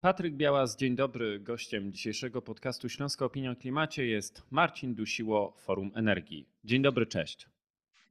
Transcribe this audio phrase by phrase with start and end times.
[0.00, 1.40] Patryk Białas, dzień dobry.
[1.40, 6.48] Gościem dzisiejszego podcastu Śląska Opinia o Klimacie jest Marcin Dusiło, Forum Energii.
[6.64, 7.46] Dzień dobry, cześć.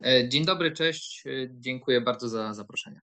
[0.05, 1.27] E, dzień dobry, cześć.
[1.27, 3.01] E, dziękuję bardzo za zaproszenie.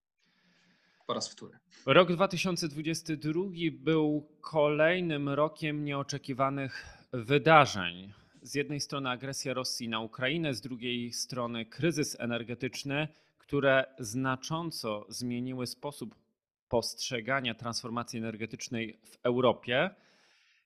[1.06, 1.58] Po raz wtóry.
[1.86, 8.12] Rok 2022 był kolejnym rokiem nieoczekiwanych wydarzeń.
[8.42, 13.08] Z jednej strony agresja Rosji na Ukrainę, z drugiej strony kryzys energetyczny,
[13.38, 16.14] które znacząco zmieniły sposób
[16.68, 19.90] postrzegania transformacji energetycznej w Europie.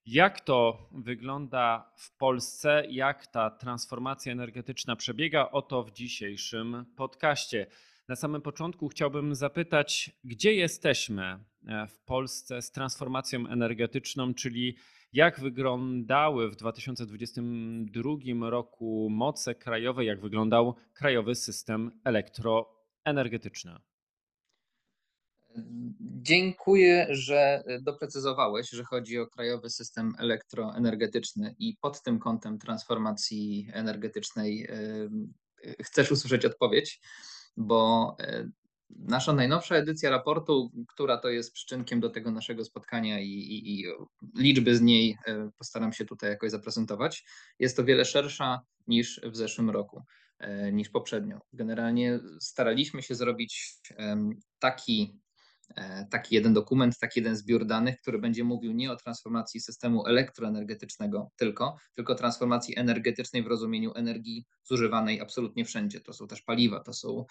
[0.07, 2.85] Jak to wygląda w Polsce?
[2.89, 5.51] Jak ta transformacja energetyczna przebiega?
[5.51, 7.67] O to w dzisiejszym podcaście.
[8.09, 14.77] Na samym początku chciałbym zapytać, gdzie jesteśmy e, w Polsce z transformacją energetyczną, czyli
[15.13, 23.90] jak wyglądały w 2022 roku moce krajowe, jak wyglądał krajowy system elektroenergetyczny?
[26.01, 34.69] Dziękuję, że doprecyzowałeś, że chodzi o krajowy system elektroenergetyczny i pod tym kątem transformacji energetycznej
[35.83, 37.01] chcesz usłyszeć odpowiedź,
[37.57, 38.49] bo e,
[38.91, 43.87] nasza najnowsza edycja raportu, która to jest przyczynkiem do tego naszego spotkania i, i, i
[44.37, 47.25] liczby z niej e, postaram się tutaj jakoś zaprezentować,
[47.59, 50.03] jest o wiele szersza niż w zeszłym roku
[50.73, 51.41] niż poprzednio.
[51.53, 53.75] Generalnie staraliśmy się zrobić
[54.59, 55.19] taki
[56.11, 61.31] taki jeden dokument, taki jeden zbiór danych, który będzie mówił nie o transformacji systemu elektroenergetycznego
[61.37, 66.01] tylko, tylko transformacji energetycznej w rozumieniu energii zużywanej absolutnie wszędzie.
[66.01, 67.25] To są też paliwa, to są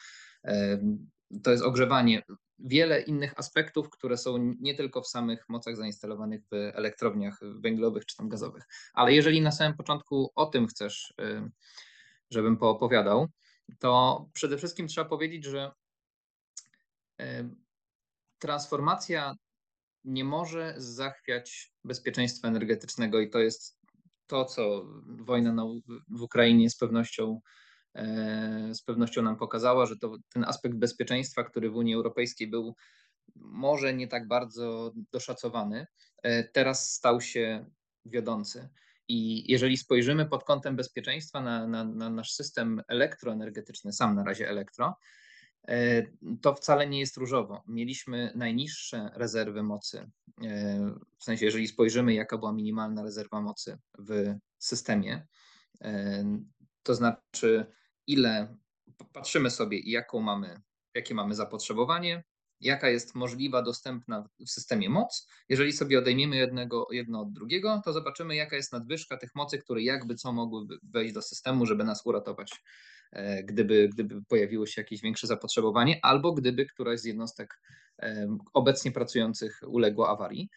[1.44, 2.24] to jest ogrzewanie,
[2.60, 8.16] wiele innych aspektów, które są nie tylko w samych mocach zainstalowanych w elektrowniach węglowych czy
[8.16, 8.64] tam gazowych.
[8.94, 11.14] Ale jeżeli na samym początku o tym chcesz,
[12.30, 13.28] żebym poopowiadał,
[13.80, 15.72] to przede wszystkim trzeba powiedzieć, że
[18.40, 19.36] transformacja
[20.04, 23.80] nie może zachwiać bezpieczeństwa energetycznego i to jest
[24.28, 25.66] to, co wojna
[26.10, 27.42] w Ukrainie z pewnością,
[27.96, 32.76] e, z pewnością nam pokazała, że to ten aspekt bezpieczeństwa, który w Unii Europejskiej był
[33.36, 35.88] może nie tak bardzo doszacowany,
[36.24, 37.66] e, teraz stał się
[38.06, 38.70] wiodący.
[39.08, 44.50] I jeżeli spojrzymy pod kątem bezpieczeństwa na, na, na nasz system elektroenergetyczny, sam na razie
[44.50, 44.98] elektro,
[46.42, 47.64] to wcale nie jest różowo.
[47.68, 50.12] Mieliśmy najniższe rezerwy mocy,
[50.44, 55.28] e, w sensie, jeżeli spojrzymy, jaka była minimalna rezerwa mocy w systemie,
[55.82, 56.24] e,
[56.84, 57.66] to znaczy,
[58.08, 58.58] ile
[59.14, 60.62] patrzymy sobie, jaką mamy,
[60.96, 62.24] jakie mamy zapotrzebowanie,
[62.62, 65.28] jaka jest możliwa, dostępna w systemie moc.
[65.50, 69.82] Jeżeli sobie odejmiemy jednego, jedno od drugiego, to zobaczymy, jaka jest nadwyżka tych mocy, które
[69.82, 72.99] jakby co mogłyby wejść do systemu, żeby nas uratować E,
[73.44, 77.62] gdyby, gdyby pojawiło się jakieś większe zapotrzebowanie, albo gdyby któraś z jednostek
[78.54, 80.50] obecnie pracujących uległa awarii.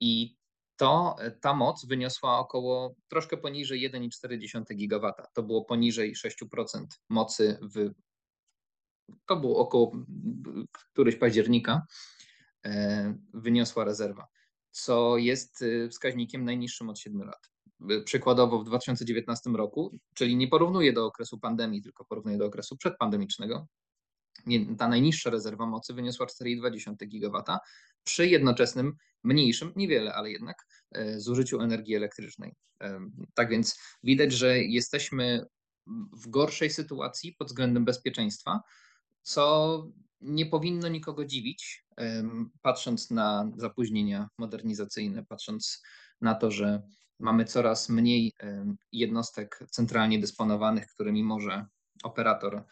[0.00, 0.36] I
[0.76, 5.12] to ta moc wyniosła około troszkę poniżej 1,4 GW.
[5.32, 7.90] To było poniżej 6% mocy w.
[9.26, 9.92] To było około
[10.72, 11.86] któryś października
[12.64, 14.26] e, wyniosła rezerwa,
[14.70, 17.55] co jest e, wskaźnikiem najniższym od 7 lat
[18.04, 23.66] przykładowo w 2019 roku, czyli nie porównuję do okresu pandemii, tylko porównuję do okresu przedpandemicznego,
[24.78, 27.42] ta najniższa rezerwa mocy wyniosła 4,2 GW
[28.04, 28.92] przy jednoczesnym
[29.24, 32.54] mniejszym, niewiele, ale jednak e, zużyciu energii elektrycznej.
[32.82, 33.00] E,
[33.34, 35.46] tak więc widać, że jesteśmy
[36.12, 38.60] w gorszej sytuacji pod względem bezpieczeństwa,
[39.22, 39.86] co
[40.20, 41.86] nie powinno nikogo dziwić,
[42.62, 45.82] patrząc na zapóźnienia modernizacyjne, patrząc
[46.20, 46.82] na to, że
[47.18, 48.32] mamy coraz mniej
[48.92, 51.66] jednostek centralnie dysponowanych, którymi może
[52.02, 52.64] operator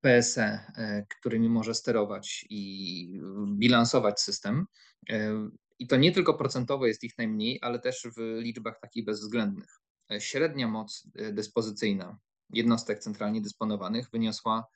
[0.00, 4.66] PSE, e, którymi może sterować i bilansować system.
[5.10, 5.48] E,
[5.78, 9.80] I to nie tylko procentowo jest ich najmniej, ale też w liczbach takich bezwzględnych.
[10.12, 12.18] E, średnia moc dyspozycyjna
[12.50, 14.66] jednostek centralnie dysponowanych wyniosła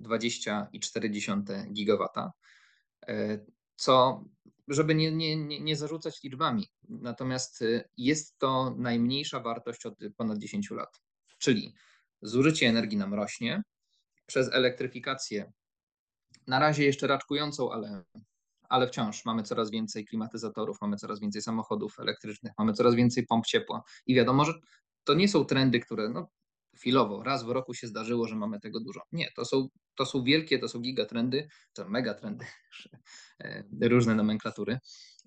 [0.00, 2.08] 20,4 GW,
[3.76, 4.24] co
[4.72, 6.68] żeby nie, nie, nie, zarzucać liczbami.
[6.88, 11.00] Natomiast y, jest to najmniejsza wartość od ponad 10 lat.
[11.38, 11.74] Czyli
[12.22, 13.62] zużycie energii nam rośnie
[14.26, 15.52] przez elektryfikację,
[16.46, 18.04] na razie jeszcze raczkującą, ale,
[18.68, 23.46] ale wciąż mamy coraz więcej klimatyzatorów, mamy coraz więcej samochodów elektrycznych, mamy coraz więcej pomp
[23.46, 23.82] ciepła.
[24.06, 24.52] I wiadomo, że
[25.04, 26.30] to nie są trendy, które no,
[26.74, 29.02] chwilowo, raz w roku się zdarzyło, że mamy tego dużo.
[29.12, 32.44] Nie, to są, to są wielkie, to są gigatrendy, to megatrendy,
[33.44, 34.78] e, różne nomenklatury.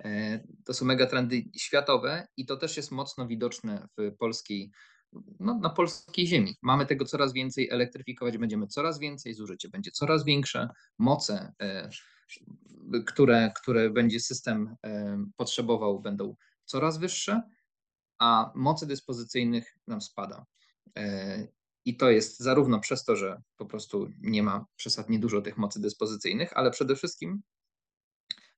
[0.04, 4.72] E, to są megatrendy światowe i to też jest mocno widoczne w polskiej,
[5.40, 6.56] no, na polskiej ziemi.
[6.62, 10.70] Mamy tego coraz więcej, elektryfikować będziemy coraz więcej, zużycie będzie coraz większe,
[11.00, 11.90] moce e,
[13.06, 14.76] które, które będzie system
[15.38, 17.42] potrzebował, będą coraz wyższe,
[18.20, 20.46] a mocy dyspozycyjnych nam spada.
[21.86, 25.82] I to jest zarówno przez to, że po prostu nie ma przesadnie dużo tych mocy
[25.82, 27.42] dyspozycyjnych, ale przede wszystkim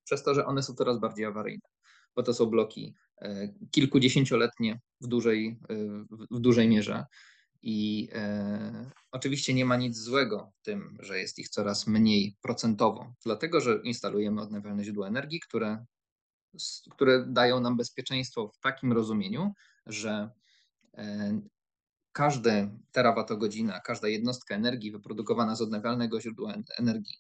[0.03, 1.69] przez to, że one są coraz bardziej awaryjne,
[2.15, 5.75] bo to są bloki e, kilkudziesięcioletnie w dużej, e,
[6.31, 7.05] w dużej mierze.
[7.61, 13.13] I e, oczywiście nie ma nic złego w tym, że jest ich coraz mniej procentowo,
[13.25, 15.85] dlatego że instalujemy odnawialne źródła energii, które,
[16.91, 19.53] które dają nam bezpieczeństwo w takim rozumieniu,
[19.85, 20.29] że
[20.93, 21.41] e,
[22.17, 27.17] każde terawatogodzina, każda jednostka energii wyprodukowana z odnawialnego źródła energii,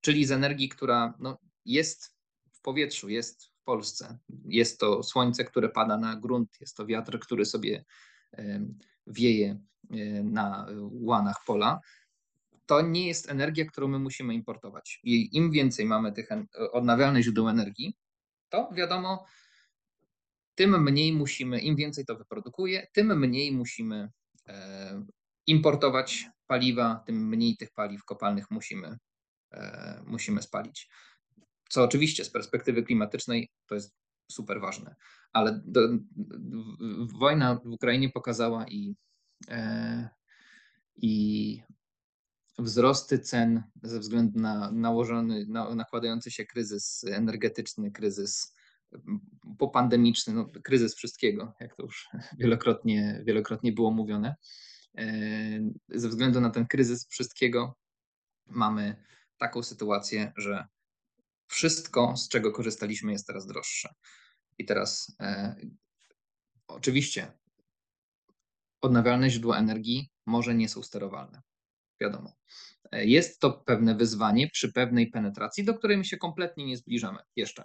[0.00, 2.16] czyli z energii, która no, jest
[2.52, 7.18] w powietrzu, jest w Polsce, jest to słońce, które pada na grunt, jest to wiatr,
[7.18, 7.84] który sobie
[9.06, 9.60] wieje
[9.90, 11.80] e, na łanach pola,
[12.66, 15.00] to nie jest energia, którą my musimy importować.
[15.04, 16.28] I im więcej mamy tych
[16.72, 17.96] odnawialnych źródeł energii,
[18.48, 19.24] to wiadomo,
[20.54, 24.10] tym mniej musimy, im więcej to wyprodukuje, tym mniej musimy
[25.46, 28.98] importować paliwa, tym mniej tych paliw kopalnych musimy,
[29.52, 30.90] e, musimy spalić.
[31.68, 33.94] Co oczywiście z perspektywy klimatycznej to jest
[34.32, 34.96] super ważne,
[35.32, 35.80] ale do,
[37.18, 38.96] wojna w Ukrainie pokazała i,
[39.48, 40.08] e,
[40.96, 41.62] i
[42.58, 48.57] wzrosty cen ze względu na nałożony, na, nakładający się kryzys energetyczny, kryzys
[49.58, 52.08] popandemiczny, no, kryzys wszystkiego, jak to już
[52.40, 54.36] wielokrotnie, wielokrotnie było mówione.
[54.98, 55.06] E,
[55.88, 57.76] ze względu na ten kryzys wszystkiego
[58.46, 59.04] mamy
[59.38, 60.66] taką sytuację, że
[61.46, 63.94] wszystko, z czego korzystaliśmy, jest teraz droższe.
[64.58, 65.56] I teraz e,
[66.68, 67.32] oczywiście
[68.80, 71.42] odnawialne źródła energii może nie są sterowalne.
[72.00, 72.32] Wiadomo.
[72.92, 77.18] E, jest to pewne wyzwanie przy pewnej penetracji, do której my się kompletnie nie zbliżamy
[77.36, 77.64] jeszcze.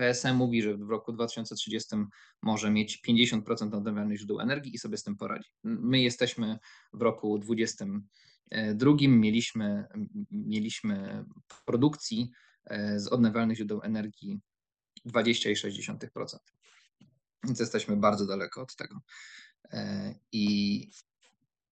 [0.00, 1.96] PSM mówi, że w roku 2030
[2.42, 5.50] może mieć 50% odnawialnych źródeł energii i sobie z tym poradzi.
[5.64, 6.58] My jesteśmy
[6.92, 9.86] w roku 2022, mieliśmy,
[10.30, 11.24] mieliśmy
[11.64, 12.30] produkcji
[12.64, 14.40] e, z odnawialnych źródeł energii
[15.06, 16.36] 20,6%.
[17.44, 19.00] Więc jesteśmy bardzo daleko od tego.
[19.72, 20.90] E, I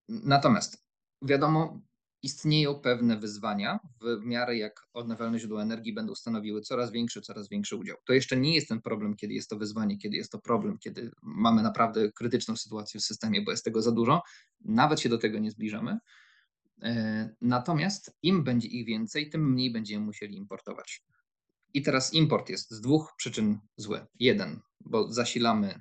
[0.08, 0.84] natomiast
[1.22, 1.80] wiadomo,
[2.28, 7.76] istnieją pewne wyzwania w miarę jak odnawialne źródła energii będą stanowiły coraz większy, coraz większy
[7.76, 7.96] udział.
[8.04, 11.10] To jeszcze nie jest ten problem, kiedy jest to wyzwanie, kiedy jest to problem, kiedy
[11.22, 14.22] mamy naprawdę krytyczną sytuację w systemie, bo jest tego za dużo.
[14.64, 15.98] Nawet się do tego nie zbliżamy.
[16.82, 21.02] E, natomiast im będzie ich więcej, tym mniej będziemy musieli importować.
[21.74, 24.06] I teraz import jest z dwóch przyczyn zły.
[24.20, 25.80] Jeden, bo zasilamy,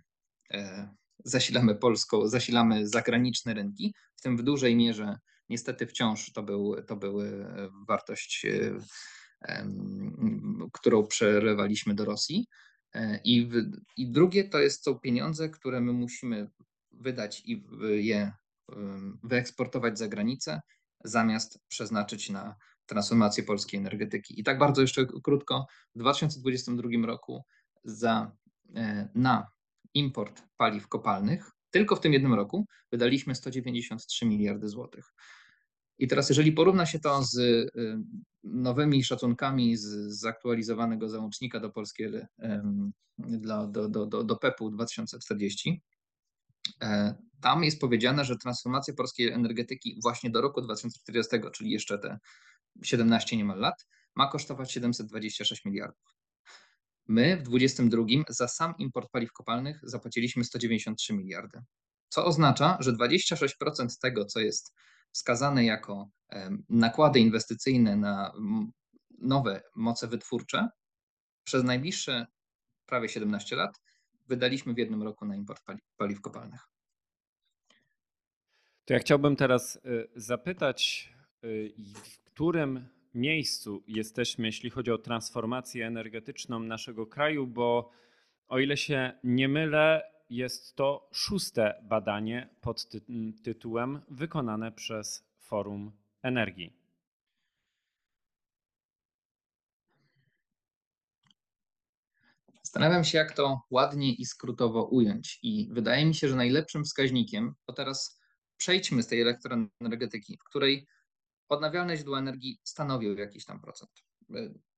[0.53, 0.89] e,
[1.23, 5.17] zasilamy Polską, zasilamy zagraniczne rynki, w tym w dużej mierze
[5.49, 7.47] niestety wciąż to, był, to były
[7.87, 9.67] wartość, e,
[10.73, 12.47] którą przerywaliśmy do Rosji.
[12.93, 13.53] E, I, w,
[13.97, 16.49] I drugie to jest, są pieniądze, które my musimy
[16.91, 17.63] wydać i
[17.95, 18.31] je
[19.23, 20.61] wyeksportować za granicę,
[21.03, 22.55] zamiast przeznaczyć na
[22.85, 24.39] transformację polskiej energetyki.
[24.39, 27.43] I tak bardzo jeszcze krótko, w 2022 roku
[27.83, 28.31] za,
[28.75, 29.47] e, na
[29.93, 35.13] import paliw kopalnych, tylko w tym jednym roku wydaliśmy 193 miliardy złotych.
[35.99, 37.69] I teraz, jeżeli porówna się to z y,
[38.43, 39.85] nowymi szacunkami z
[40.19, 42.17] zaktualizowanego załącznika do polskiego
[43.17, 45.81] dla, do, do, do, do PEP-u 2040,
[46.81, 52.19] e, tam jest powiedziane, że transformacja polskiej energetyki właśnie do roku 2040, czyli jeszcze te
[52.83, 56.16] 17 niemal lat, ma kosztować 726 miliardów.
[57.07, 61.59] My w 2022 za sam import paliw kopalnych zapłaciliśmy 193 miliardy,
[62.09, 64.73] co oznacza, że 26% tego, co jest
[65.11, 66.09] wskazane jako
[66.69, 68.31] nakłady inwestycyjne na
[69.19, 70.69] nowe moce wytwórcze,
[71.43, 72.25] przez najbliższe
[72.85, 73.81] prawie 17 lat
[74.27, 75.63] wydaliśmy w jednym roku na import
[75.97, 76.67] paliw kopalnych.
[78.85, 81.73] To ja chciałbym teraz y, zapytać, y,
[82.03, 87.91] w którym miejscu jesteśmy, jeśli chodzi o transformację energetyczną naszego kraju, bo
[88.47, 92.87] o ile się nie mylę, jest to szóste badanie pod
[93.43, 96.73] tytułem wykonane przez Forum Energii.
[102.63, 105.39] Zastanawiam się, jak to ładnie i skrótowo ująć.
[105.43, 108.21] I wydaje mi się, że najlepszym wskaźnikiem, bo teraz
[108.57, 110.87] przejdźmy z tej elektroenergetyki, w której
[111.49, 113.91] odnawialne źródła energii stanowią jakiś tam procent.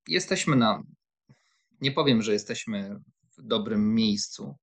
[0.08, 0.84] Jesteśmy na,
[1.82, 3.00] nie powiem, że jesteśmy
[3.38, 4.56] w dobrym miejscu,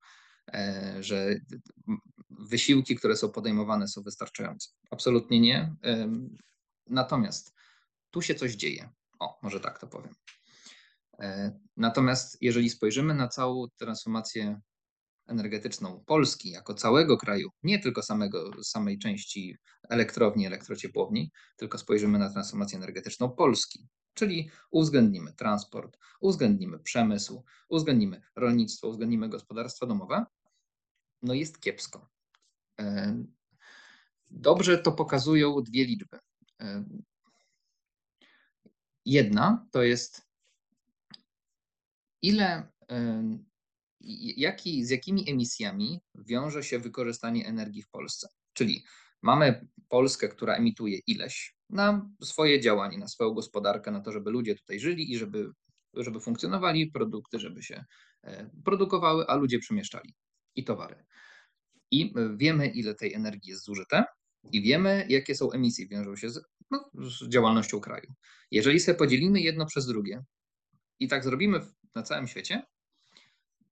[0.52, 1.34] e, że
[2.30, 4.70] wysiłki, które są podejmowane, są wystarczające.
[4.90, 5.74] Absolutnie nie.
[6.86, 7.54] Natomiast
[8.10, 8.90] tu się coś dzieje.
[9.18, 10.14] O, może tak to powiem.
[11.20, 14.60] E, natomiast jeżeli spojrzymy na całą transformację
[15.26, 19.56] energetyczną Polski jako całego kraju, nie tylko samego, samej części
[19.88, 28.88] elektrowni, elektrociepłowni, tylko spojrzymy na transformację energetyczną Polski, czyli uwzględnimy transport, uwzględnimy przemysł, uwzględnimy rolnictwo,
[28.88, 30.24] uwzględnimy gospodarstwa domowe,
[31.22, 32.10] no jest kiepsko.
[34.30, 36.18] Dobrze to pokazują dwie liczby.
[39.04, 40.26] Jedna to jest
[42.22, 42.72] ile,
[44.36, 48.28] jaki, z jakimi emisjami wiąże się wykorzystanie energii w Polsce.
[48.52, 48.84] Czyli
[49.22, 54.54] mamy Polskę, która emituje ileś na swoje działanie, na swoją gospodarkę, na to, żeby ludzie
[54.54, 55.50] tutaj żyli i żeby,
[55.94, 57.84] żeby funkcjonowali, produkty, żeby się
[58.22, 60.14] e, produkowały, a ludzie przemieszczali
[60.54, 61.04] i towary.
[61.90, 64.04] I wiemy, ile tej energii jest zużyte,
[64.52, 68.14] i wiemy, jakie są emisje, wiążą się z, no, z działalnością kraju.
[68.50, 70.24] Jeżeli sobie podzielimy jedno przez drugie
[71.00, 71.60] i tak zrobimy
[71.94, 72.62] na całym świecie,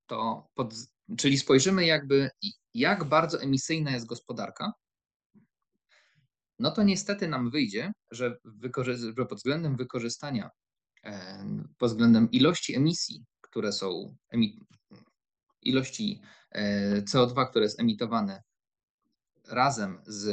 [0.07, 0.73] to pod,
[1.17, 2.29] czyli spojrzymy jakby,
[2.73, 4.73] jak bardzo emisyjna jest gospodarka,
[6.59, 8.37] no to niestety nam wyjdzie, że,
[9.17, 10.49] że pod względem wykorzystania,
[11.77, 14.15] pod względem ilości emisji, które są,
[15.61, 16.21] ilości
[16.51, 18.43] e, CO2, które jest emitowane
[19.47, 20.27] razem z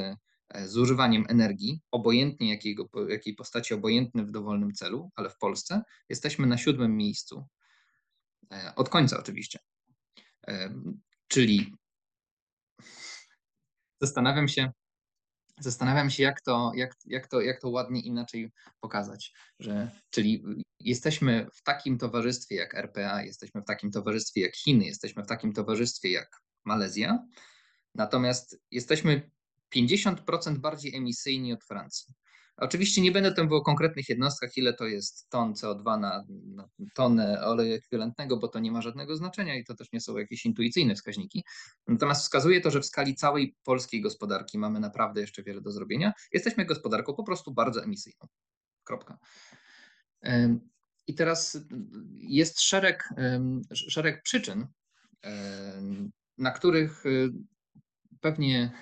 [0.49, 6.47] e, zużywaniem energii, obojętnie jakiego, jakiej postaci, obojętny w dowolnym celu, ale w Polsce jesteśmy
[6.47, 7.62] na siódmym miejscu E,
[8.77, 9.59] od końca oczywiście.
[10.49, 10.75] E,
[11.29, 11.75] czyli
[14.01, 14.73] zastanawiam się,
[15.61, 19.33] zastanawiam się, jak to, jak, jak, to, jak to ładnie inaczej pokazać.
[19.59, 20.45] Że, czyli
[20.81, 25.53] jesteśmy w takim towarzystwie jak RPA, jesteśmy w takim towarzystwie jak Chiny, jesteśmy w takim
[25.53, 27.27] towarzystwie jak Malezja,
[27.95, 29.31] natomiast jesteśmy
[29.75, 32.15] 50% bardziej emisyjni od Francji.
[32.63, 36.69] Oczywiście nie będę tam mówił o konkretnych jednostkach, ile to jest ton CO2 na, na
[36.95, 40.47] tonę oleju ekwiwalentnego, bo to nie ma żadnego znaczenia i to też nie są jakieś
[40.47, 41.45] intuicyjne wskaźniki.
[41.87, 46.13] Natomiast wskazuje to, że w skali całej polskiej gospodarki mamy naprawdę jeszcze wiele do zrobienia.
[46.33, 48.27] Jesteśmy gospodarką po prostu bardzo emisyjną.
[48.85, 49.19] Kropka.
[51.07, 51.59] I teraz
[52.19, 53.09] jest szereg,
[53.73, 54.67] szereg przyczyn,
[56.39, 57.31] na których y,
[58.21, 58.73] pewnie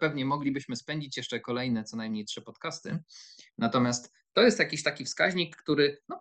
[0.00, 2.98] pewnie moglibyśmy spędzić jeszcze kolejne co najmniej trzy podcasty.
[3.58, 6.20] Natomiast to jest jakiś taki wskaźnik, który no,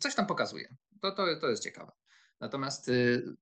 [0.00, 0.74] coś tam pokazuje.
[1.00, 1.92] To, to, to jest ciekawe.
[2.40, 3.36] Natomiast y,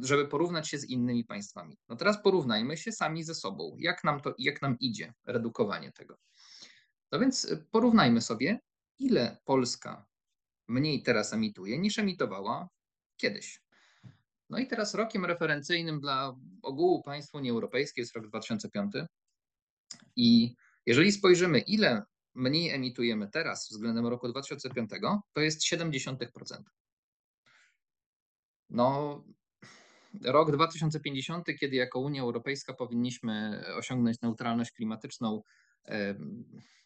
[0.00, 1.78] żeby porównać się z innymi państwami.
[1.88, 3.76] No teraz porównajmy się sami ze sobą.
[3.78, 6.18] Jak nam to, jak nam idzie redukowanie tego?
[7.12, 8.60] No więc y, porównajmy sobie,
[8.98, 10.06] ile Polska
[10.68, 12.68] mniej teraz emituje niż emitowała
[13.16, 13.65] kiedyś.
[14.50, 18.92] No i teraz rokiem referencyjnym dla ogółu państw Unii Europejskiej jest rok 2005.
[20.16, 20.54] I
[20.86, 22.02] jeżeli spojrzymy, ile
[22.34, 24.90] mniej emitujemy teraz względem roku 2005,
[25.32, 26.62] to jest 0,7%.
[28.70, 29.24] No,
[30.24, 35.42] rok 2050, kiedy jako Unia Europejska powinniśmy osiągnąć neutralność klimatyczną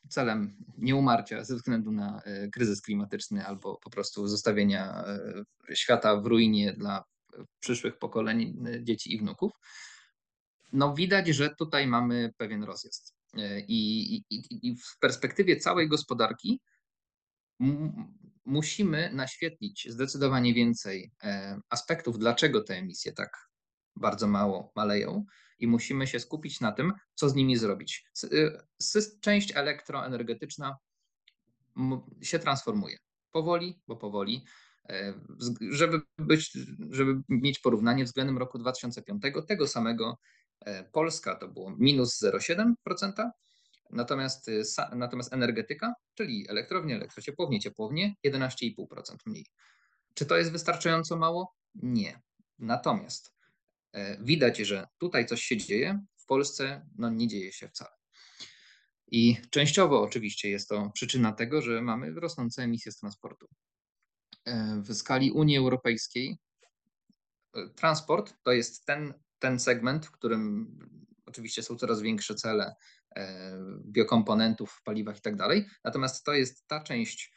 [0.09, 5.05] celem nieumarcia ze względu na e, kryzys klimatyczny albo po prostu zostawienia
[5.69, 7.05] e, świata w ruinie dla
[7.61, 9.53] przyszłych pokoleń y, dzieci i wnuków,
[10.73, 13.15] no widać, że tutaj mamy pewien rozjazd.
[13.39, 16.61] Y, I, i, i w perspektywie całej gospodarki
[18.45, 23.49] musimy naświetlić zdecydowanie więcej e, aspektów, dlaczego te emisje tak
[23.97, 25.25] bardzo mało maleją,
[25.61, 28.05] i musimy się skupić na tym, co z nimi zrobić.
[28.25, 28.59] Y,
[29.21, 30.77] część elektroenergetyczna
[32.23, 32.99] się transformuje.
[33.33, 34.45] Powoli, bo powoli.
[34.89, 35.15] E,
[35.71, 36.59] żeby, być,
[36.91, 40.19] żeby mieć porównanie względem roku 2005, tego samego
[40.61, 43.31] e, Polska to było minus 0,7%,
[43.93, 44.63] natomiast, y,
[44.97, 49.47] natomiast energetyka, czyli elektrownie, elektrociepłownie, ciepłownie 11,5% mniej.
[50.15, 51.55] Czy to jest wystarczająco mało?
[51.75, 52.21] Nie.
[52.59, 53.35] Natomiast
[53.93, 57.91] e, widać, że tutaj coś się dzieje, w Polsce no, nie dzieje się wcale.
[59.13, 63.49] I częściowo oczywiście jest to przyczyna tego, że mamy rosnące emisje z transportu.
[64.45, 66.39] E, w skali Unii Europejskiej
[67.55, 70.79] e, transport to jest ten, ten segment, w którym
[71.27, 72.75] oczywiście są coraz większe cele
[73.17, 73.57] e,
[73.87, 75.67] biokomponentów w paliwach i tak dalej.
[75.85, 77.33] Natomiast to jest ta część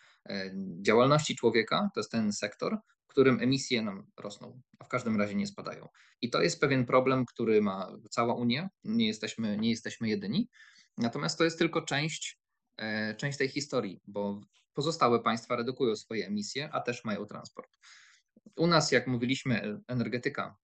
[0.81, 5.35] działalności człowieka, to jest ten sektor, w którym emisje nam rosną, a w każdym razie
[5.35, 5.87] nie spadają.
[6.21, 8.69] I to jest pewien problem, który ma cała Unia.
[8.83, 10.49] Nie jesteśmy, nie jesteśmy jedyni.
[10.97, 12.39] Natomiast to jest tylko część,
[13.17, 14.41] część tej historii, bo
[14.73, 17.77] Pozostałe państwa redukują swoje emisje, a też mają transport.
[18.55, 20.57] U nas, jak mówiliśmy, energetyka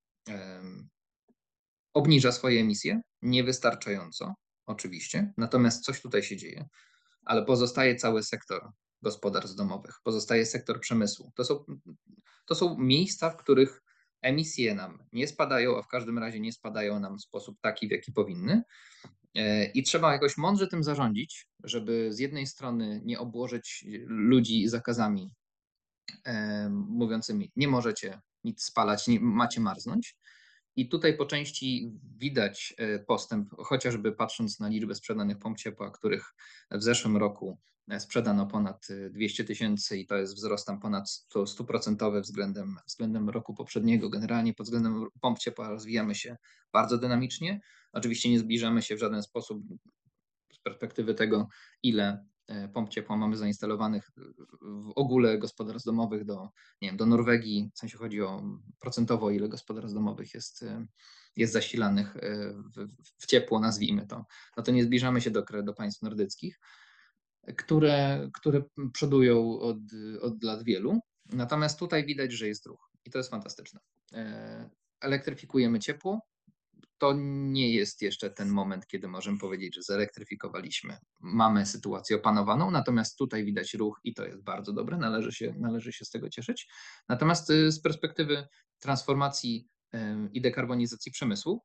[1.94, 4.36] obniża swoje emisje, niewystarczająco,
[4.66, 6.68] oczywiście, natomiast coś tutaj się dzieje,
[7.25, 11.32] ale pozostaje cały sektor gospodarstw domowych, pozostaje sektor przemysłu.
[11.36, 11.66] To są,
[12.46, 13.82] to są miejsca, w których
[14.22, 17.92] emisje nam nie spadają, a w każdym razie nie spadają nam w sposób taki, w
[17.92, 18.63] jaki powinny.
[19.36, 25.32] E, I trzeba jakoś mądrze tym zarządzić, żeby z jednej strony nie obłożyć ludzi zakazami
[26.26, 30.18] e, mówiącymi, nie możecie nic spalać, nie, macie marznąć.
[30.76, 36.34] I tutaj po części widać e, postęp, chociażby patrząc na liczbę sprzedanych pomp ciepła, których
[36.72, 37.60] w zeszłym roku
[38.00, 44.10] sprzedano ponad 200 tysięcy i to jest wzrost tam ponad 100% względem, względem roku poprzedniego.
[44.10, 46.38] Generalnie pod względem pomp ciepła rozwijamy się
[46.74, 47.62] bardzo dynamicznie.
[47.94, 49.64] Oczywiście nie zbliżamy się w żaden sposób
[50.54, 51.48] z perspektywy tego,
[51.84, 52.29] ile e,
[52.74, 54.12] pomp ciepła mamy zainstalowanych
[54.62, 56.50] w ogóle gospodarstw domowych do,
[56.82, 58.44] nie wiem, do Norwegii, w sensie chodzi o
[58.79, 60.86] procentowo, ile gospodarstw domowych jest, e,
[61.36, 62.88] jest zasilanych e, w,
[63.18, 64.25] w ciepło, nazwijmy to.
[64.58, 66.60] No to nie zbliżamy się do, do państw nordyckich,
[67.58, 68.63] które, które
[68.94, 69.77] przodują od,
[70.22, 71.00] od lat wielu.
[71.25, 73.79] Natomiast tutaj widać, że jest ruch i to jest fantastyczne.
[75.01, 76.22] Elektryfikujemy ciepło,
[77.00, 80.98] to nie jest jeszcze ten moment, kiedy możemy powiedzieć, że zelektryfikowaliśmy.
[81.20, 85.94] Mamy sytuację opanowaną, natomiast tutaj widać ruch i to jest bardzo dobre, należy się, należy
[85.94, 86.68] się z tego cieszyć.
[87.10, 88.48] Natomiast y, z perspektywy
[88.79, 89.68] transformacji
[90.34, 91.63] i dekarbonizacji przemysłu,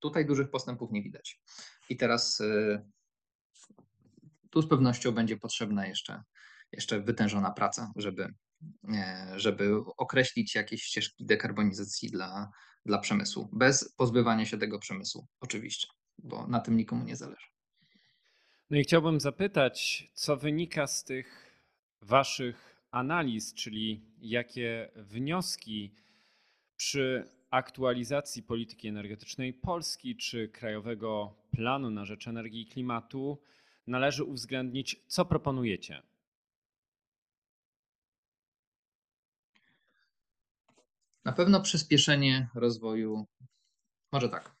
[0.00, 1.40] tutaj dużych postępów nie widać.
[1.88, 2.84] I teraz y,
[4.50, 6.22] tu z pewnością będzie potrzebna jeszcze,
[6.72, 8.34] jeszcze wytężona praca, żeby,
[9.36, 12.50] żeby określić jakieś ścieżki dekarbonizacji dla,
[12.86, 17.46] dla przemysłu, bez pozbywania się tego przemysłu, oczywiście, bo na tym nikomu nie zależy.
[18.70, 21.50] No i chciałbym zapytać, co wynika z tych
[22.02, 25.94] Waszych analiz, czyli jakie wnioski
[26.76, 33.38] przy aktualizacji polityki energetycznej Polski czy Krajowego Planu na rzecz Energii i Klimatu
[33.86, 36.02] należy uwzględnić, co proponujecie?
[41.24, 43.26] Na pewno przyspieszenie rozwoju,
[44.12, 44.56] może tak.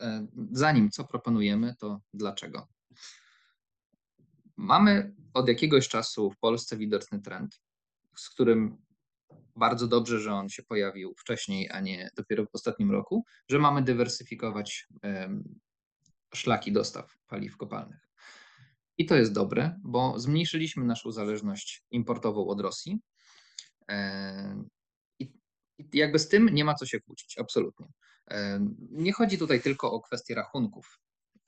[0.00, 2.68] E, zanim co proponujemy, to dlaczego?
[4.56, 7.60] Mamy od jakiegoś czasu w Polsce widoczny trend,
[8.16, 8.82] z którym
[9.56, 13.82] bardzo dobrze, że on się pojawił wcześniej, a nie dopiero w ostatnim roku, że mamy
[13.82, 14.88] dywersyfikować
[16.34, 18.08] szlaki dostaw paliw kopalnych.
[18.98, 23.00] I to jest dobre, bo zmniejszyliśmy naszą zależność importową od Rosji.
[25.82, 27.92] E, jakby z tym nie ma co się kłócić, absolutnie.
[28.30, 31.00] E, nie chodzi tutaj tylko o kwestię rachunków.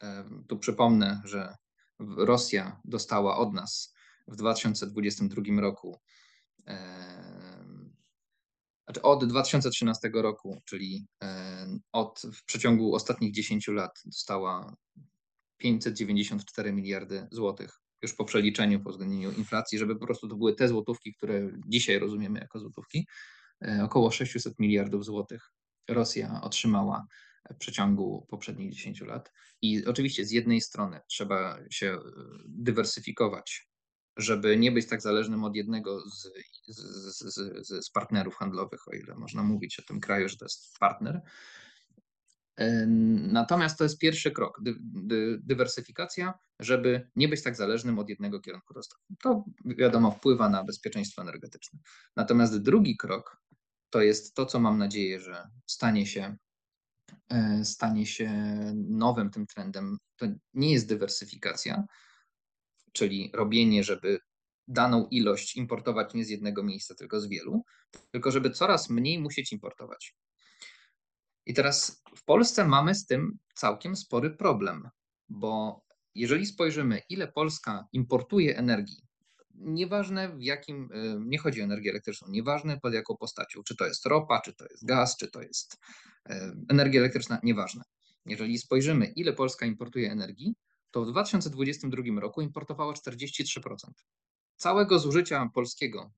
[0.02, 1.56] E, tu przypomnę, że
[2.16, 3.94] Rosja dostała od nas
[4.28, 6.00] w 2022 roku,
[8.84, 11.06] znaczy od 2013 roku, czyli
[11.92, 14.76] od, w przeciągu ostatnich 10 lat dostała
[15.56, 20.68] 594 miliardy złotych już po przeliczeniu, po uwzględnieniu inflacji, żeby po prostu to były te
[20.68, 23.06] złotówki, które dzisiaj rozumiemy jako złotówki.
[23.62, 25.52] E, około 600 miliardów złotych
[25.88, 27.06] Rosja otrzymała
[27.50, 29.32] w przeciągu poprzednich 10 lat.
[29.62, 32.00] I oczywiście z jednej strony trzeba się e,
[32.46, 33.68] dywersyfikować,
[34.16, 36.32] żeby nie być tak zależnym od jednego z,
[36.66, 40.78] z, z, z partnerów handlowych, o ile można mówić o tym kraju, że to jest
[40.78, 41.20] partner,
[43.32, 48.40] Natomiast to jest pierwszy krok, dy, dy, dywersyfikacja, żeby nie być tak zależnym od jednego
[48.40, 49.00] kierunku dostaw.
[49.22, 51.78] To wiadomo wpływa na bezpieczeństwo energetyczne.
[52.16, 53.42] Natomiast drugi krok
[53.94, 56.36] to jest to, co mam nadzieję, że stanie się,
[57.30, 58.30] e, stanie się
[58.74, 59.98] nowym tym trendem.
[60.16, 61.84] To nie jest dywersyfikacja,
[62.92, 64.18] czyli robienie, żeby
[64.68, 67.62] daną ilość importować nie z jednego miejsca, tylko z wielu,
[68.10, 70.16] tylko żeby coraz mniej musieć importować.
[71.46, 74.88] I teraz w Polsce mamy z tym całkiem spory problem,
[75.28, 75.82] bo
[76.14, 79.02] jeżeli spojrzymy, ile Polska importuje energii,
[79.54, 83.86] nieważne w jakim, y, nie chodzi o energię elektryczną, nieważne pod jaką postacią, czy to
[83.86, 85.78] jest ropa, czy to jest gaz, czy to jest
[86.30, 86.34] y,
[86.68, 87.84] energia elektryczna, nieważne.
[88.26, 90.54] Jeżeli spojrzymy, ile Polska importuje energii,
[90.90, 93.76] to w 2022 roku importowała 43%.
[94.56, 96.12] Całego zużycia polskiego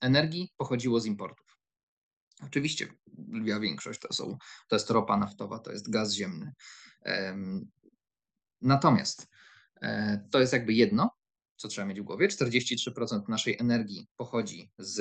[0.00, 1.58] energii pochodziło z importów.
[2.42, 2.88] Oczywiście
[3.32, 6.52] lwia większość to, są, to jest ropa naftowa, to jest gaz ziemny.
[8.62, 9.28] Natomiast
[9.82, 11.10] e, to jest jakby jedno,
[11.62, 12.28] co trzeba mieć w głowie.
[12.28, 15.00] 43% naszej energii pochodzi z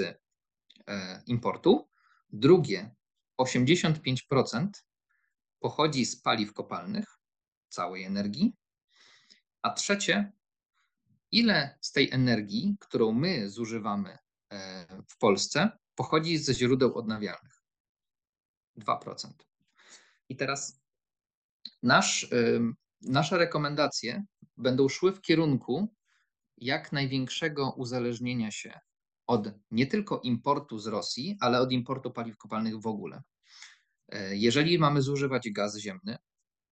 [0.88, 1.90] e, importu.
[2.30, 2.96] Drugie,
[3.42, 4.68] 85%
[5.60, 7.06] pochodzi z paliw kopalnych,
[7.70, 8.54] całej energii.
[9.62, 10.32] A trzecie,
[11.32, 14.18] ile z tej energii, którą my zużywamy
[14.50, 17.64] e, w Polsce, pochodzi ze źródeł odnawialnych.
[18.78, 19.30] 2%.
[20.30, 20.82] I teraz
[21.84, 22.30] nasz,
[23.02, 24.24] nasze rekomendacje
[24.58, 25.96] będą szły w kierunku
[26.62, 28.80] jak największego uzależnienia się
[29.28, 33.22] od nie tylko importu z Rosji, ale od importu paliw kopalnych w ogóle.
[34.10, 36.18] E, jeżeli mamy zużywać gaz ziemny,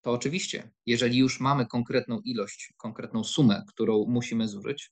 [0.02, 4.90] to oczywiście, jeżeli już mamy konkretną ilość, konkretną sumę, którą musimy zużyć,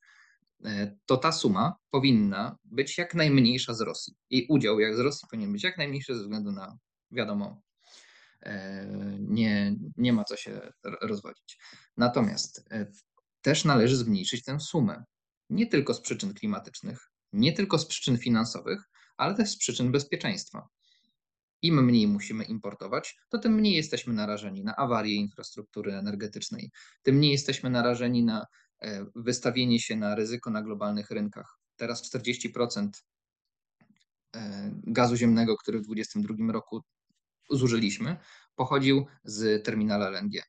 [0.65, 4.15] e, to ta suma powinna być jak najmniejsza z Rosji.
[4.31, 6.79] Jej udział jak z Rosji powinien być jak najmniejszy ze względu na,
[7.11, 7.63] wiadomo,
[8.43, 8.87] e,
[9.21, 11.59] nie, nie ma co się rozwodzić.
[11.97, 12.69] Natomiast
[13.49, 15.05] też należy zmniejszyć tę sumę.
[15.51, 20.69] Nie tylko z przyczyn klimatycznych, nie tylko z przyczyn finansowych, ale też z przyczyn bezpieczeństwa.
[21.63, 26.71] Im mniej musimy importować, to tym mniej jesteśmy narażeni na awarie infrastruktury energetycznej,
[27.03, 28.47] tym mniej jesteśmy narażeni na
[28.83, 31.59] e, wystawienie się na ryzyko na globalnych rynkach.
[31.77, 32.89] Teraz 40%
[34.37, 36.83] e, gazu ziemnego, który w 2022 roku
[37.51, 38.17] zużyliśmy,
[38.55, 40.43] pochodził z terminala LNG,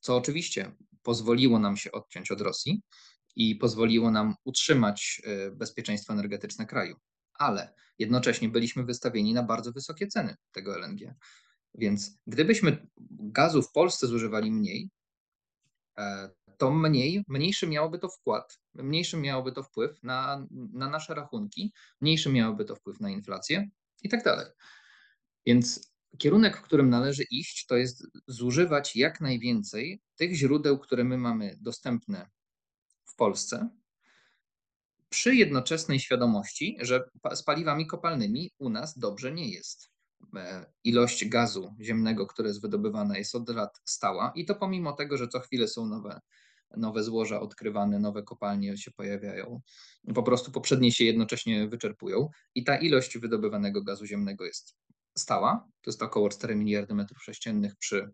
[0.00, 2.82] co oczywiście pozwoliło nam się odciąć od Rosji
[3.36, 6.96] i pozwoliło nam utrzymać e, bezpieczeństwo energetyczne kraju.
[7.34, 11.14] Ale jednocześnie byliśmy wystawieni na bardzo wysokie ceny tego LNG.
[11.74, 14.90] Więc gdybyśmy gazu w Polsce zużywali mniej,
[15.98, 21.72] e, to mniej, mniejszy miałoby to wkład, mniejszy miałoby to wpływ na, na nasze rachunki,
[22.00, 23.68] mniejszy miałoby to wpływ na inflację
[24.02, 24.46] i tak dalej.
[25.46, 31.18] Więc kierunek, w którym należy iść, to jest zużywać jak najwięcej tych źródeł, które my
[31.18, 32.30] mamy dostępne
[33.04, 33.68] w Polsce,
[35.08, 39.90] przy jednoczesnej świadomości, że z paliwami kopalnymi u nas dobrze nie jest.
[40.36, 45.16] E, ilość gazu ziemnego, które jest wydobywane, jest od lat stała i to pomimo tego,
[45.16, 46.20] że co chwilę są nowe,
[46.76, 49.60] nowe złoża odkrywane, nowe kopalnie się pojawiają.
[50.14, 54.76] Po prostu poprzednie się jednocześnie wyczerpują i ta ilość wydobywanego gazu ziemnego jest
[55.18, 55.68] stała.
[55.82, 58.10] To jest około 4 miliardy metrów sześciennych przy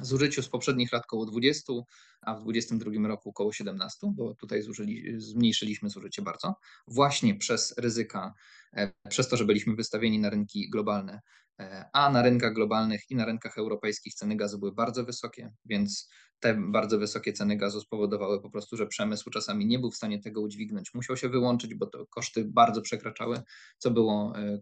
[0.00, 1.72] zużyciu z poprzednich lat około 20,
[2.20, 6.54] a w 2022 roku około 17, bo tutaj zużyli, zmniejszyliśmy zużycie bardzo,
[6.88, 8.34] właśnie przez ryzyka,
[8.76, 11.20] e, przez to, że byliśmy wystawieni na rynki globalne,
[11.60, 16.08] e, a na rynkach globalnych i na rynkach europejskich ceny gazu były bardzo wysokie, więc
[16.40, 20.18] te bardzo wysokie ceny gazu spowodowały po prostu, że przemysł czasami nie był w stanie
[20.18, 23.42] tego udźwignąć, musiał się wyłączyć, bo to koszty bardzo przekraczały,
[23.78, 24.60] co było e,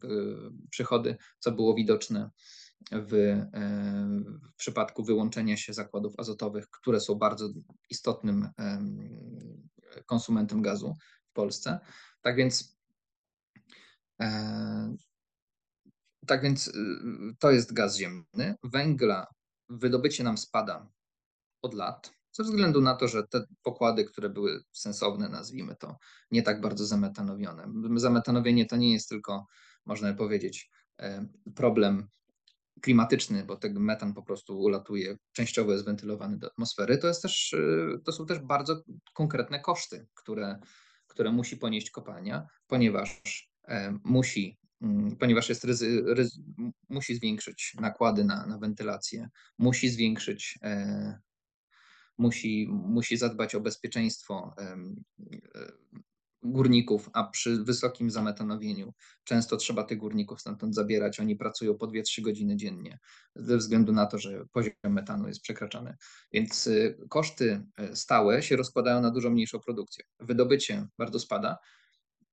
[0.71, 2.31] przychody, co było widoczne
[2.93, 3.49] w, e,
[4.53, 7.49] w przypadku wyłączenia się zakładów azotowych, które są bardzo
[7.91, 8.49] istotnym
[10.07, 10.95] konsumentem gazu
[11.31, 11.79] w Polsce.
[12.21, 12.79] Tak więc,
[14.21, 14.97] e,
[16.27, 16.73] tak więc
[17.39, 18.55] to jest gaz ziemny.
[18.63, 19.27] Węgla
[19.69, 20.98] wydobycie nam spada
[21.63, 25.97] od lat, ze względu na to, że te pokłady, które były sensowne, nazwijmy to,
[26.31, 27.73] nie tak bardzo zametanowione.
[27.97, 29.47] Zametanowienie to nie jest tylko,
[29.87, 32.09] można powiedzieć, e, problem
[32.81, 37.53] klimatyczny, bo ten metan po prostu ulatuje, częściowo jest wentylowany do atmosfery, to, jest też,
[37.53, 38.83] y, to są też bardzo
[39.15, 40.61] konkretne koszty, które,
[41.07, 43.23] które musi ponieść kopalnia, ponieważ
[43.69, 46.43] e, musi, mm, ponieważ jest ryzy, ryzy,
[46.89, 51.19] musi zwiększyć nakłady na, na wentylację, musi zwiększyć e,
[52.19, 54.77] musi, musi zadbać o bezpieczeństwo e,
[56.43, 61.21] górników, a przy wysokim zametanowieniu często trzeba tych górników stamtąd zabierać.
[61.21, 62.99] Oni pracują po 2-3 godziny dziennie
[63.35, 65.97] ze względu na to, że poziom metanu jest przekraczany.
[66.33, 70.05] Więc y, koszty y, stałe się rozkładają na dużo mniejszą produkcję.
[70.21, 71.59] Wydobycie bardzo spada.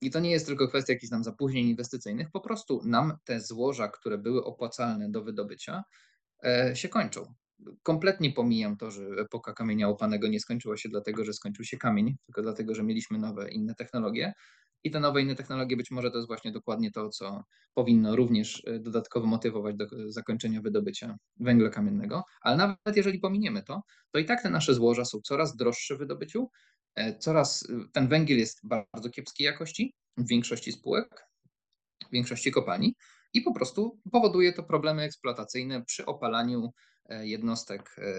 [0.01, 3.87] I to nie jest tylko kwestia jakichś tam zapóźnień inwestycyjnych, po prostu nam te złoża,
[3.87, 5.83] które były opłacalne do wydobycia,
[6.45, 7.33] e, się kończą
[7.83, 12.15] kompletnie pomijam to, że epoka kamienia łopanego nie skończyła się dlatego, że skończył się kamień,
[12.25, 14.33] tylko dlatego, że mieliśmy nowe, inne technologie.
[14.83, 18.63] I te nowe, inne technologie być może to jest właśnie dokładnie to, co powinno również
[18.67, 22.23] e, dodatkowo motywować do zakończenia wydobycia węgla kamiennego.
[22.41, 25.99] Ale nawet jeżeli pominiemy to, to i tak te nasze złoża są coraz droższe w
[25.99, 26.49] wydobyciu.
[26.95, 31.27] E, coraz e, ten węgiel jest bardzo kiepskiej jakości w większości spółek,
[32.09, 32.95] w większości kopalni
[33.33, 38.13] i po prostu powoduje to problemy eksploatacyjne przy opalaniu E, jednostek e,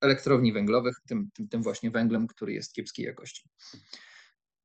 [0.00, 3.48] elektrowni węglowych, tym, tym, właśnie węglem, który jest kiepskiej jakości.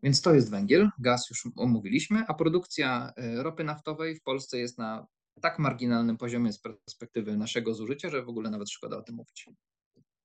[0.03, 4.77] Więc to jest węgiel, gaz już omówiliśmy, a produkcja e, ropy naftowej w Polsce jest
[4.77, 5.07] na
[5.41, 9.49] tak marginalnym poziomie z perspektywy naszego zużycia, że w ogóle nawet szkoda o tym mówić.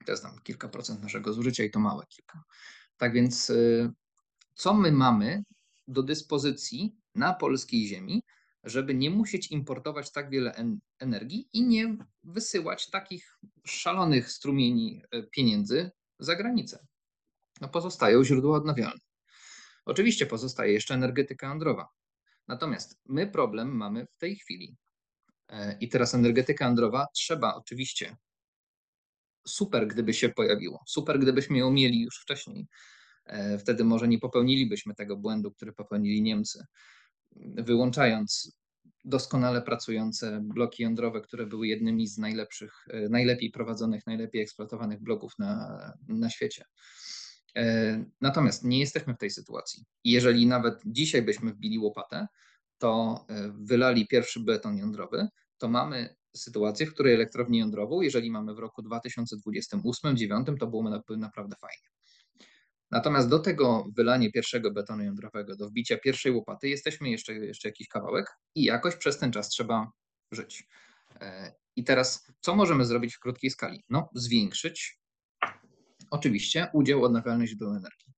[0.06, 2.42] To jest tam kilka procent naszego zużycia i to małe kilka.
[2.96, 3.52] Tak więc,
[4.54, 5.42] co my mamy
[5.88, 8.22] do dyspozycji na polskiej ziemi,
[8.66, 15.22] żeby nie musieć importować tak wiele en energii i nie wysyłać takich szalonych strumieni e,
[15.22, 16.86] pieniędzy za granicę.
[17.60, 19.00] No pozostają źródła odnawialne.
[19.84, 21.88] Oczywiście pozostaje jeszcze energetyka jądrowa.
[22.48, 24.76] Natomiast my problem mamy w tej chwili.
[25.48, 28.16] E, I teraz energetyka jądrowa trzeba oczywiście
[29.46, 32.66] super, gdyby się pojawiło, super, gdybyśmy ją mieli już wcześniej,
[33.26, 36.64] E, wtedy może nie popełnilibyśmy tego błędu, który popełnili Niemcy,
[37.56, 38.56] wyłączając
[39.04, 45.32] doskonale pracujące bloki jądrowe, które były jednymi z najlepszych, e, najlepiej prowadzonych, najlepiej eksploatowanych bloków
[45.38, 46.64] na, na świecie.
[47.56, 49.84] E, natomiast nie jesteśmy w tej sytuacji.
[50.04, 52.26] Jeżeli nawet dzisiaj byśmy wbili łopatę,
[52.78, 53.24] to
[53.60, 58.82] wylali pierwszy beton jądrowy, to mamy sytuację, w której elektrownię jądrową, jeżeli mamy w roku
[58.82, 61.95] 2028-2029, to byłoby naprawdę fajnie.
[62.90, 67.88] Natomiast do tego wylania pierwszego betonu jądrowego, do wbicia pierwszej łopaty, jesteśmy jeszcze, jeszcze jakiś
[67.88, 69.90] kawałek i jakoś przez ten czas trzeba
[70.32, 70.68] żyć.
[71.20, 73.84] E, I teraz, co możemy zrobić w krótkiej skali?
[73.88, 75.00] No, zwiększyć
[76.10, 78.12] oczywiście udział odnawialnych źródeł energii.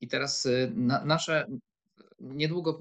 [0.00, 1.46] I teraz y, na, nasze
[2.20, 2.78] niedługo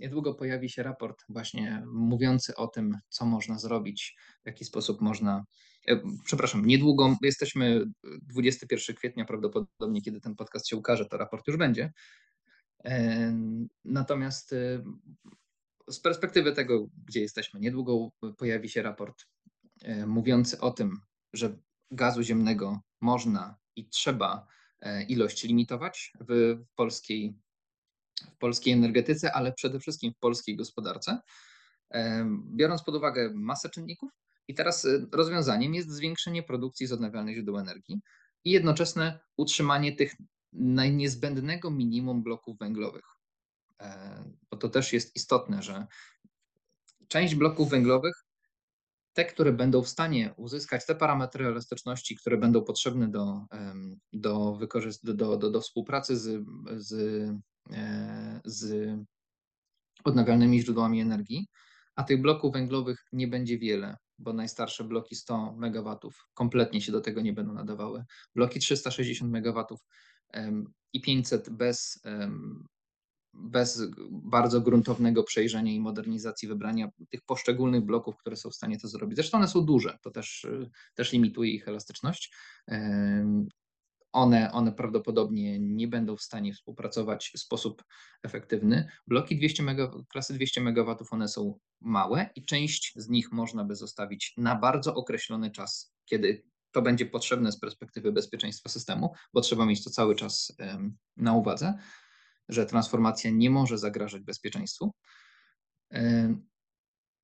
[0.00, 5.44] niedługo pojawi się raport właśnie mówiący o tym, co można zrobić, w jaki sposób można.
[5.88, 7.84] E, przepraszam, niedługo jesteśmy
[8.22, 11.92] 21 kwietnia, prawdopodobnie, kiedy ten podcast się ukaże, to raport już będzie.
[12.84, 13.32] E,
[13.84, 14.82] natomiast e,
[15.88, 19.26] z perspektywy tego, gdzie jesteśmy, niedługo pojawi się raport
[20.06, 21.00] mówiący o tym,
[21.32, 21.58] że
[21.90, 24.46] gazu ziemnego można i trzeba
[25.08, 27.34] ilość limitować w polskiej
[28.34, 31.18] w polskiej energetyce, ale przede wszystkim w polskiej gospodarce,
[32.54, 34.10] biorąc pod uwagę masę czynników.
[34.48, 38.00] I teraz y, rozwiązaniem jest zwiększenie produkcji z odnawialnych źródeł energii
[38.44, 40.16] i jednoczesne utrzymanie tych
[40.92, 43.04] niezbędnego minimum bloków węglowych.
[44.50, 45.86] Bo to też jest istotne, że
[47.08, 48.14] część bloków węglowych,
[49.12, 53.44] te, które będą w stanie uzyskać te parametry elastyczności, które będą potrzebne do,
[54.12, 54.58] do,
[55.02, 56.44] do, do, do współpracy z,
[56.76, 57.40] z E,
[58.44, 58.90] z
[60.04, 61.46] odnawialnymi źródłami energii,
[61.96, 65.96] a tych bloków węglowych nie będzie wiele, bo najstarsze bloki 100 MW
[66.34, 68.04] kompletnie się do tego nie będą nadawały.
[68.34, 69.64] Bloki 360 MW
[70.92, 72.02] i 500 bez,
[73.34, 78.88] bez bardzo gruntownego przejrzenia i modernizacji wybrania tych poszczególnych bloków, które są w stanie to
[78.88, 79.16] zrobić.
[79.16, 80.46] Zresztą one są duże, to też,
[80.94, 82.34] też limituje ich elastyczność
[84.12, 87.84] one, one prawdopodobnie nie będą w stanie współpracować w sposób
[88.22, 88.88] efektywny.
[89.06, 93.76] Bloki 200 MW, klasy 200 MW one są małe i część z nich można by
[93.76, 99.66] zostawić na bardzo określony czas, kiedy to będzie potrzebne z perspektywy bezpieczeństwa systemu, bo trzeba
[99.66, 100.56] mieć to cały czas
[101.16, 101.74] na uwadze,
[102.48, 104.92] że transformacja nie może zagrażać bezpieczeństwu.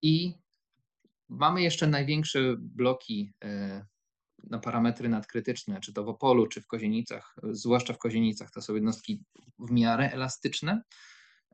[0.03, 0.35] I
[1.29, 3.87] mamy jeszcze największe bloki e,
[4.51, 8.75] na parametry nadkrytyczne, czy to w Opolu, czy w Kozienicach, zwłaszcza w Kozienicach, to są
[8.75, 9.25] jednostki
[9.59, 10.83] w miarę elastyczne,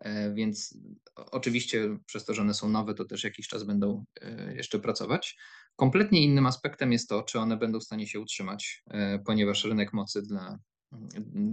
[0.01, 0.79] e, więc
[1.17, 5.37] oczywiście przez to, że one są nowe, to też jakiś czas będą e, jeszcze pracować.
[5.77, 9.93] Kompletnie innym aspektem jest to, czy one będą w stanie się utrzymać, e, ponieważ rynek
[9.93, 10.59] mocy dla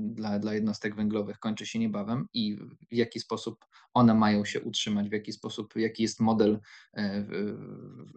[0.09, 2.55] dla, dla jednostek węglowych kończy się niebawem i
[2.91, 6.59] w jaki sposób one mają się utrzymać, w jaki sposób, jaki jest model
[6.93, 7.25] e,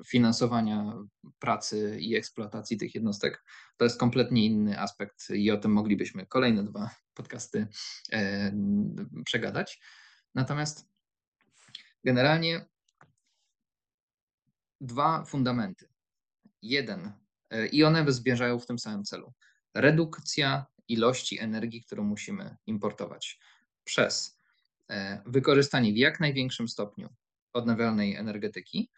[0.07, 0.99] finansowania
[1.39, 3.45] pracy i eksploatacji tych jednostek,
[3.77, 7.67] to jest kompletnie inny aspekt i o tym moglibyśmy kolejne dwa podcasty
[8.13, 8.53] e,
[9.25, 9.81] przegadać.
[10.35, 10.89] Natomiast
[12.05, 12.67] generalnie
[14.81, 15.89] dwa fundamenty.
[16.63, 17.13] Jeden,
[17.51, 19.33] e, i one zmierzają w tym samym celu.
[19.75, 23.39] Redukcja ilości energii, którą musimy importować
[23.85, 24.39] przez
[24.91, 27.09] e, wykorzystanie w jak największym stopniu
[27.53, 28.91] odnawialnej energetyki.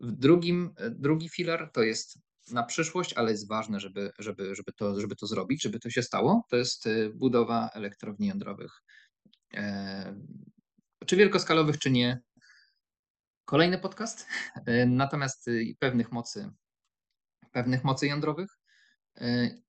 [0.00, 2.18] Drugim, e, drugi filar to jest
[2.50, 6.02] na przyszłość, ale jest ważne, żeby, żeby, żeby, to, żeby to zrobić, żeby to się
[6.02, 8.82] stało, to jest e, budowa elektrowni jądrowych.
[11.06, 12.20] Czy wielkoskalowych, czy nie.
[13.44, 14.26] Kolejny podcast.
[14.86, 16.50] Natomiast pewnych mocy,
[17.52, 18.58] pewnych mocy jądrowych.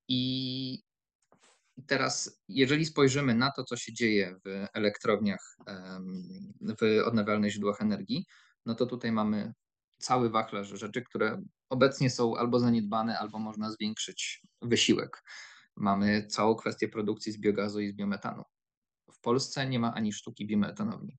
[0.08, 0.82] I
[1.86, 5.56] teraz, jeżeli spojrzymy na to, co się dzieje w elektrowniach,
[6.60, 8.26] w odnawialnych źródłach energii,
[8.66, 9.52] no to tutaj mamy
[9.98, 15.22] cały wachlarz rzeczy, które obecnie są albo zaniedbane, albo można zwiększyć wysiłek.
[15.76, 18.42] Mamy całą kwestię produkcji z biogazu i z biometanu.
[19.12, 21.18] W Polsce nie ma ani sztuki biometanowni.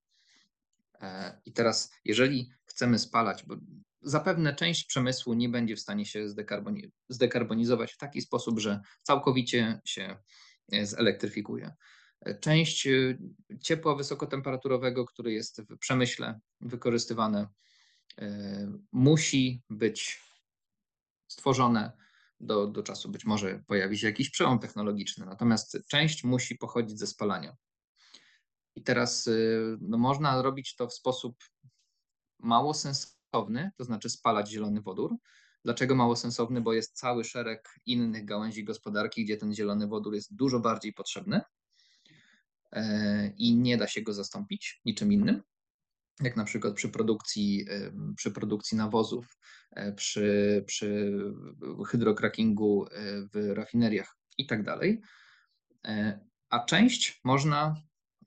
[1.01, 3.55] E, I teraz, jeżeli chcemy spalać, bo
[4.01, 6.25] zapewne część przemysłu nie będzie w stanie się
[7.09, 10.17] zdekarbonizować w taki sposób, że całkowicie się
[10.83, 11.73] zelektryfikuje.
[12.39, 13.17] Część e,
[13.61, 17.47] ciepła wysokotemperaturowego, który jest w przemyśle wykorzystywane,
[18.91, 20.23] musi być
[21.27, 21.91] stworzone
[22.39, 23.09] do, do czasu.
[23.09, 27.55] Być może pojawi się jakiś przełom technologiczny, natomiast część musi pochodzić ze spalania.
[28.75, 29.29] I teraz
[29.81, 31.35] no, można robić to w sposób
[32.39, 35.15] mało sensowny, to znaczy spalać zielony wodór.
[35.67, 36.61] Dlaczego mało sensowny?
[36.61, 41.41] Bo jest cały szereg innych gałęzi gospodarki, gdzie ten zielony wodór jest dużo bardziej potrzebny
[42.71, 45.41] e, i nie da się go zastąpić niczym innym
[46.21, 49.37] jak na przykład przy produkcji, em, przy produkcji nawozów,
[49.71, 51.19] e, przy, przy
[51.87, 52.89] hydrokrakingu e,
[53.33, 55.01] w rafineriach i tak dalej.
[55.87, 57.75] E, A część można,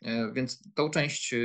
[0.02, 1.38] e, więc tą część e,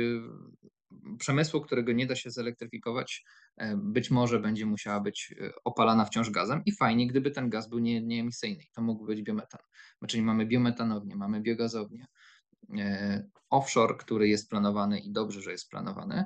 [1.18, 3.45] przemysłu, którego nie da się zelektryfikować, e,
[3.76, 7.78] być może będzie musiała być e, opalana wciąż gazem i fajnie, gdyby ten gaz był
[7.78, 8.64] nie, nieemisyjny.
[8.72, 9.60] To mógł być biometan.
[10.08, 12.06] Czyli mamy biometanownię, mamy biogazownię,
[12.78, 16.24] e, offshore, który jest planowany i dobrze, że jest planowany,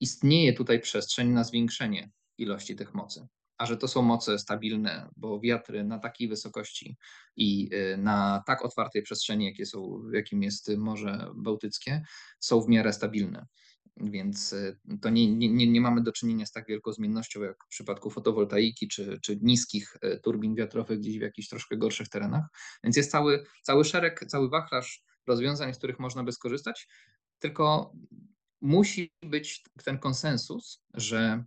[0.00, 3.26] istnieje tutaj przestrzeń na zwiększenie ilości tych mocy.
[3.58, 6.96] A że to są moce stabilne, bo wiatry na takiej wysokości
[7.36, 12.02] i na tak otwartej przestrzeni, jakie są, jakim jest Morze Bałtyckie,
[12.40, 13.46] są w miarę stabilne.
[13.96, 17.68] Więc y, to nie, nie, nie mamy do czynienia z tak wielką zmiennością jak w
[17.68, 22.44] przypadku fotowoltaiki czy, czy niskich y, turbin wiatrowych gdzieś w jakichś troszkę gorszych terenach.
[22.84, 26.88] Więc jest cały, cały szereg, cały wachlarz rozwiązań, z których można by skorzystać,
[27.38, 27.92] tylko
[28.60, 31.44] musi być ten konsensus, że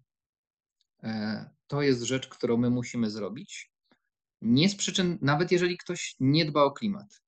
[1.03, 3.71] e, to jest rzecz, którą my musimy zrobić.
[4.41, 7.21] Nie z przyczyn, nawet jeżeli ktoś nie dba o klimat,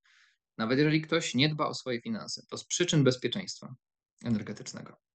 [0.58, 3.76] nawet jeżeli ktoś nie dba o swoje finanse, to z przyczyn bezpieczeństwa
[4.24, 5.07] energetycznego.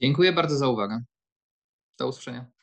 [0.00, 1.04] Dziękuję bardzo za uwagę.
[1.98, 2.55] Do usłyszenia.